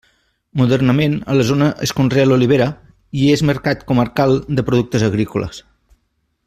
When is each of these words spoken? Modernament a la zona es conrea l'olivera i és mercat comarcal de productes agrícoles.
Modernament 0.59 1.17
a 1.33 1.35
la 1.39 1.45
zona 1.49 1.67
es 1.87 1.93
conrea 1.99 2.29
l'olivera 2.31 2.69
i 3.25 3.29
és 3.37 3.47
mercat 3.53 3.87
comarcal 3.93 4.35
de 4.61 4.69
productes 4.71 5.07
agrícoles. 5.13 5.65